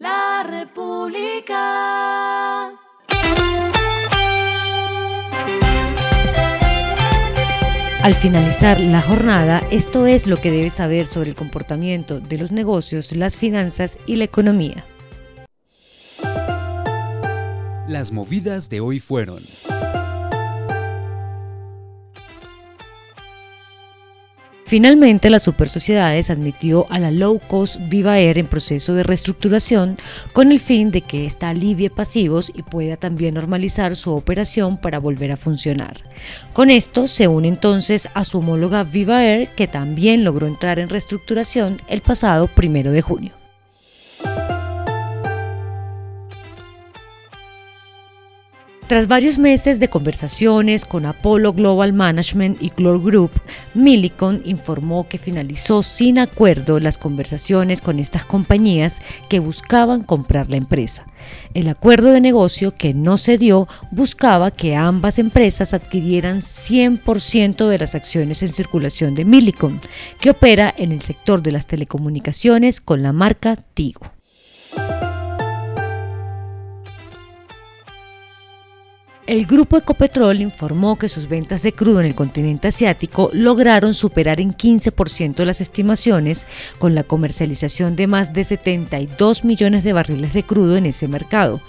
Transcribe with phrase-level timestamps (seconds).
[0.00, 1.58] La República.
[8.02, 12.50] Al finalizar la jornada, esto es lo que debes saber sobre el comportamiento de los
[12.50, 14.86] negocios, las finanzas y la economía.
[17.86, 19.42] Las movidas de hoy fueron.
[24.70, 29.96] Finalmente, la Super Sociedades admitió a la low cost Viva Air en proceso de reestructuración
[30.32, 35.00] con el fin de que ésta alivie pasivos y pueda también normalizar su operación para
[35.00, 35.96] volver a funcionar.
[36.52, 40.88] Con esto se une entonces a su homóloga Viva Air que también logró entrar en
[40.88, 43.39] reestructuración el pasado primero de junio.
[48.90, 53.30] Tras varios meses de conversaciones con Apollo Global Management y Glor Group,
[53.72, 60.56] Millicon informó que finalizó sin acuerdo las conversaciones con estas compañías que buscaban comprar la
[60.56, 61.06] empresa.
[61.54, 67.78] El acuerdo de negocio que no se dio buscaba que ambas empresas adquirieran 100% de
[67.78, 69.80] las acciones en circulación de Millicon,
[70.18, 74.19] que opera en el sector de las telecomunicaciones con la marca Tigo.
[79.30, 84.40] El grupo Ecopetrol informó que sus ventas de crudo en el continente asiático lograron superar
[84.40, 86.48] en 15% las estimaciones
[86.80, 91.60] con la comercialización de más de 72 millones de barriles de crudo en ese mercado.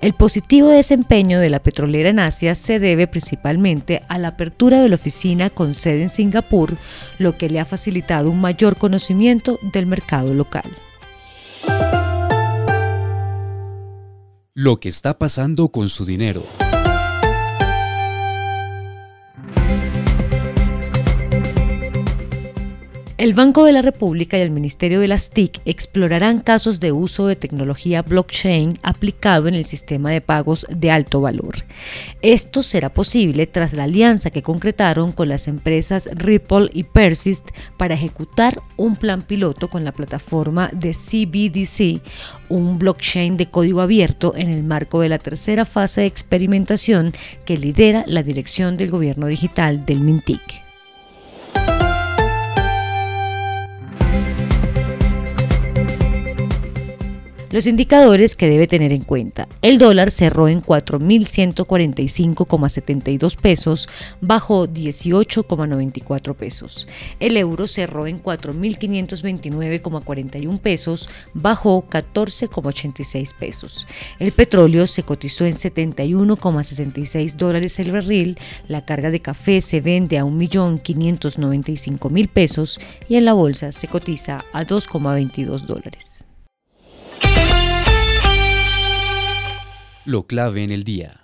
[0.00, 4.88] El positivo desempeño de la petrolera en Asia se debe principalmente a la apertura de
[4.88, 6.78] la oficina con sede en Singapur,
[7.18, 10.70] lo que le ha facilitado un mayor conocimiento del mercado local.
[14.54, 16.46] Lo que está pasando con su dinero.
[23.20, 27.26] El Banco de la República y el Ministerio de las TIC explorarán casos de uso
[27.26, 31.56] de tecnología blockchain aplicado en el sistema de pagos de alto valor.
[32.22, 37.92] Esto será posible tras la alianza que concretaron con las empresas Ripple y Persist para
[37.92, 42.00] ejecutar un plan piloto con la plataforma de CBDC,
[42.48, 47.12] un blockchain de código abierto en el marco de la tercera fase de experimentación
[47.44, 50.69] que lidera la dirección del gobierno digital del MINTIC.
[57.50, 59.48] Los indicadores que debe tener en cuenta.
[59.60, 63.88] El dólar cerró en 4.145,72 pesos,
[64.20, 66.86] bajó 18,94 pesos.
[67.18, 73.88] El euro cerró en 4.529,41 pesos, bajó 14,86 pesos.
[74.20, 78.38] El petróleo se cotizó en 71,66 dólares el barril.
[78.68, 82.78] La carga de café se vende a 1.595.000 pesos
[83.08, 86.26] y en la bolsa se cotiza a 2,22 dólares.
[90.04, 91.20] Lo clave en el día.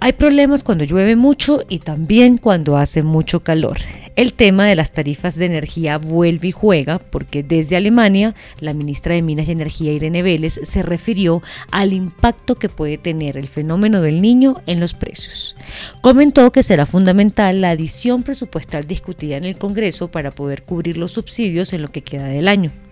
[0.00, 3.78] Hay problemas cuando llueve mucho y también cuando hace mucho calor.
[4.16, 9.14] El tema de las tarifas de energía vuelve y juega porque desde Alemania la ministra
[9.14, 11.42] de Minas y Energía Irene Vélez se refirió
[11.72, 15.56] al impacto que puede tener el fenómeno del niño en los precios.
[16.00, 21.10] Comentó que será fundamental la adición presupuestal discutida en el Congreso para poder cubrir los
[21.10, 22.83] subsidios en lo que queda del año.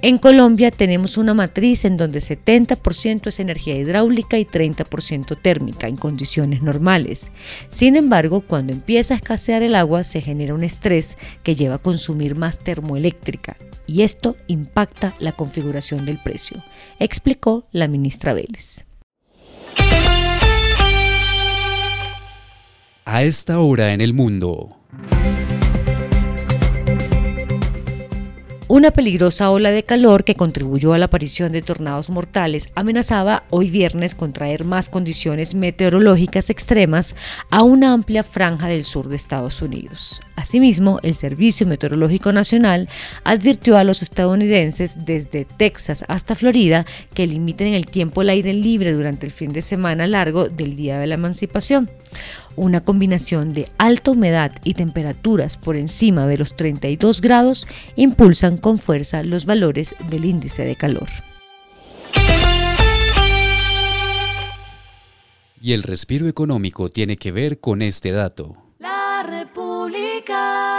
[0.00, 5.96] En Colombia tenemos una matriz en donde 70% es energía hidráulica y 30% térmica en
[5.96, 7.30] condiciones normales.
[7.68, 11.82] Sin embargo, cuando empieza a escasear el agua se genera un estrés que lleva a
[11.82, 16.62] consumir más termoeléctrica y esto impacta la configuración del precio,
[16.98, 18.84] explicó la ministra Vélez.
[23.04, 24.77] A esta hora en el mundo.
[28.70, 33.70] Una peligrosa ola de calor que contribuyó a la aparición de tornados mortales amenazaba hoy
[33.70, 37.16] viernes con traer más condiciones meteorológicas extremas
[37.48, 40.20] a una amplia franja del sur de Estados Unidos.
[40.38, 42.88] Asimismo, el Servicio Meteorológico Nacional
[43.24, 48.92] advirtió a los estadounidenses desde Texas hasta Florida que limiten el tiempo al aire libre
[48.92, 51.90] durante el fin de semana largo del Día de la Emancipación.
[52.54, 58.78] Una combinación de alta humedad y temperaturas por encima de los 32 grados impulsan con
[58.78, 61.08] fuerza los valores del índice de calor.
[65.60, 68.56] Y el respiro económico tiene que ver con este dato.
[68.78, 69.67] La República.
[70.30, 70.77] up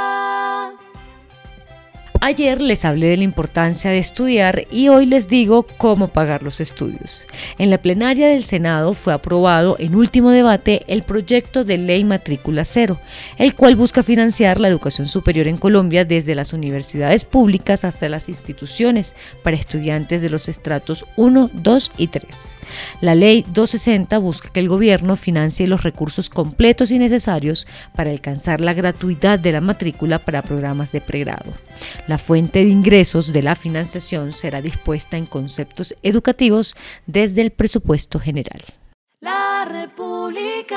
[2.22, 6.60] Ayer les hablé de la importancia de estudiar y hoy les digo cómo pagar los
[6.60, 7.26] estudios.
[7.58, 12.66] En la plenaria del Senado fue aprobado en último debate el proyecto de ley matrícula
[12.66, 13.00] cero,
[13.38, 18.28] el cual busca financiar la educación superior en Colombia desde las universidades públicas hasta las
[18.28, 22.56] instituciones para estudiantes de los estratos 1, 2 y 3.
[23.00, 27.66] La ley 260 busca que el gobierno financie los recursos completos y necesarios
[27.96, 31.54] para alcanzar la gratuidad de la matrícula para programas de pregrado.
[32.10, 36.76] La fuente de ingresos de la financiación será dispuesta en conceptos educativos
[37.06, 38.64] desde el presupuesto general.
[39.22, 40.74] La República.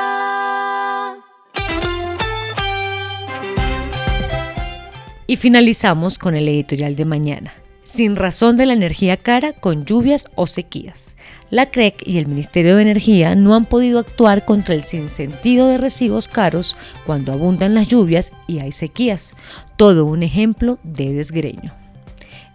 [5.26, 10.28] Y finalizamos con el editorial de mañana sin razón de la energía cara con lluvias
[10.34, 11.14] o sequías.
[11.50, 15.78] La CREC y el Ministerio de Energía no han podido actuar contra el sinsentido de
[15.78, 19.36] recibos caros cuando abundan las lluvias y hay sequías.
[19.76, 21.74] Todo un ejemplo de desgreño.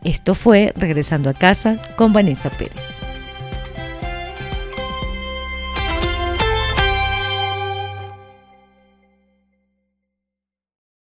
[0.03, 3.06] Esto fue Regresando a casa con Vanessa Pérez.